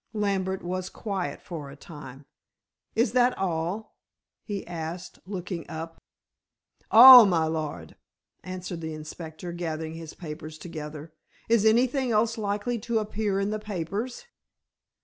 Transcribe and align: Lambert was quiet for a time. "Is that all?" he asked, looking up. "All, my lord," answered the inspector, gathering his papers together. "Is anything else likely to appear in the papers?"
Lambert 0.13 0.63
was 0.63 0.89
quiet 0.89 1.43
for 1.43 1.69
a 1.69 1.75
time. 1.75 2.25
"Is 2.95 3.11
that 3.11 3.37
all?" 3.37 3.97
he 4.43 4.65
asked, 4.65 5.19
looking 5.27 5.63
up. 5.69 6.01
"All, 6.89 7.27
my 7.27 7.45
lord," 7.45 7.95
answered 8.43 8.81
the 8.81 8.95
inspector, 8.95 9.51
gathering 9.51 9.93
his 9.93 10.15
papers 10.15 10.57
together. 10.57 11.13
"Is 11.49 11.65
anything 11.67 12.09
else 12.11 12.35
likely 12.39 12.79
to 12.79 12.97
appear 12.97 13.39
in 13.39 13.51
the 13.51 13.59
papers?" 13.59 14.25